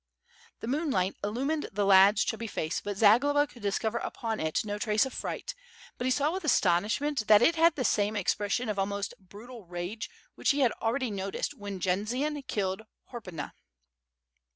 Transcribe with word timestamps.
The 0.61 0.67
moonlight 0.67 1.15
illumined 1.23 1.69
the 1.71 1.85
lad's 1.85 2.23
chubby 2.23 2.47
face, 2.47 2.81
but 2.81 2.97
Za 2.97 3.19
globa 3.19 3.47
could 3.47 3.61
discover 3.61 3.99
upon 3.99 4.39
it 4.39 4.65
no 4.65 4.79
trace 4.79 5.05
of 5.05 5.13
fright, 5.13 5.53
but 5.99 6.05
he 6.05 6.09
saw 6.11 6.31
with 6.33 6.43
astonishment 6.43 7.27
that 7.27 7.43
it 7.43 7.53
had 7.55 7.75
the 7.75 7.85
same 7.85 8.15
expression 8.15 8.67
of 8.67 8.79
almost 8.79 9.13
brutal 9.19 9.63
rage 9.67 10.09
which 10.33 10.49
he 10.49 10.61
had 10.61 10.71
already 10.81 11.11
noticed 11.11 11.53
when 11.53 11.79
Jendzian 11.79 12.41
killed 12.47 12.81
Horpyna. 13.11 13.51